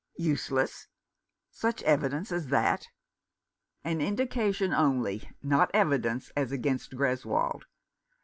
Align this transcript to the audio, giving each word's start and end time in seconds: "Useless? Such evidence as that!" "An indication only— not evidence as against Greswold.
"Useless? 0.31 0.87
Such 1.51 1.83
evidence 1.83 2.31
as 2.31 2.47
that!" 2.47 2.87
"An 3.83 4.01
indication 4.01 4.73
only— 4.73 5.29
not 5.53 5.69
evidence 5.75 6.31
as 6.35 6.51
against 6.51 6.95
Greswold. 6.95 7.61